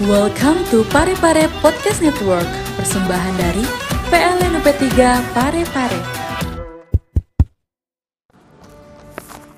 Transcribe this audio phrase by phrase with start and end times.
[0.00, 2.48] Welcome to Pare Pare Podcast Network,
[2.80, 3.60] persembahan dari
[4.08, 4.88] PLN UP3
[5.36, 6.00] Pare Pare.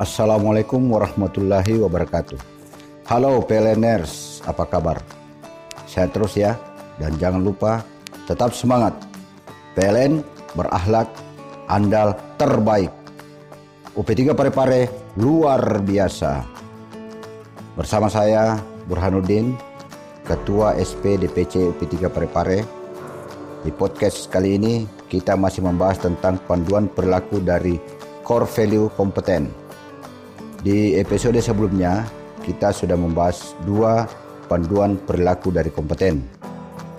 [0.00, 2.40] Assalamualaikum warahmatullahi wabarakatuh.
[3.04, 5.04] Halo PLNers, apa kabar?
[5.84, 6.56] Saya terus ya,
[6.96, 7.84] dan jangan lupa
[8.24, 8.96] tetap semangat.
[9.76, 10.24] PLN
[10.56, 11.12] berakhlak,
[11.68, 12.88] andal, terbaik.
[13.92, 14.88] UP3 Pare-Pare
[15.20, 16.48] luar biasa.
[17.76, 18.56] Bersama saya
[18.88, 19.68] Burhanuddin,
[20.30, 22.62] Ketua SP DPC UP3 Pare-Pare.
[23.66, 27.74] Di podcast kali ini kita masih membahas tentang panduan perilaku dari
[28.22, 29.50] core value kompeten.
[30.62, 32.06] Di episode sebelumnya
[32.46, 34.06] kita sudah membahas dua
[34.46, 36.22] panduan perilaku dari kompeten.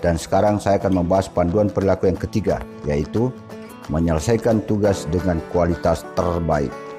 [0.04, 3.32] Dan sekarang saya akan membahas panduan perilaku yang ketiga, yaitu
[3.88, 6.91] menyelesaikan tugas dengan kualitas terbaik.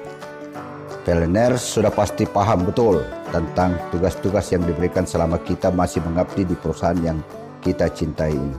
[1.03, 3.03] Pelener sudah pasti paham betul
[3.35, 7.19] tentang tugas-tugas yang diberikan selama kita masih mengabdi di perusahaan yang
[7.59, 8.55] kita cintai ini.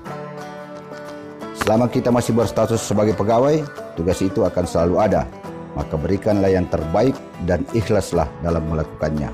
[1.64, 3.64] Selama kita masih berstatus sebagai pegawai,
[3.96, 5.24] tugas itu akan selalu ada.
[5.72, 7.16] Maka berikanlah yang terbaik
[7.48, 9.32] dan ikhlaslah dalam melakukannya.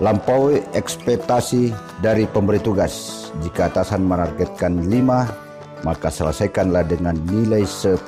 [0.00, 3.28] Lampaui ekspektasi dari pemberi tugas.
[3.44, 8.00] Jika atasan menargetkan 5, maka selesaikanlah dengan nilai 10.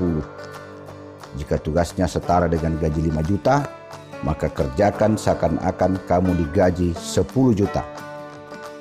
[1.35, 3.67] Jika tugasnya setara dengan gaji 5 juta,
[4.23, 7.83] maka kerjakan seakan-akan kamu digaji 10 juta.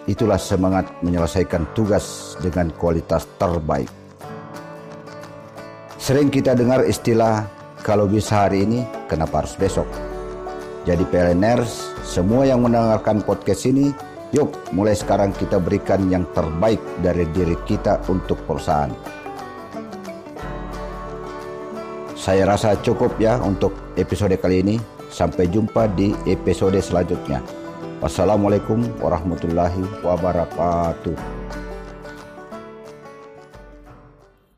[0.05, 3.87] Itulah semangat menyelesaikan tugas dengan kualitas terbaik.
[5.95, 7.47] Sering kita dengar istilah
[7.79, 9.87] kalau bisa hari ini, kenapa harus besok?
[10.83, 13.95] Jadi PLNers, semua yang mendengarkan podcast ini,
[14.35, 19.22] yuk mulai sekarang kita berikan yang terbaik dari diri kita untuk perusahaan.
[22.23, 24.79] Saya rasa cukup ya untuk episode kali ini.
[25.11, 27.43] Sampai jumpa di episode selanjutnya.
[27.99, 31.42] Wassalamualaikum warahmatullahi wabarakatuh.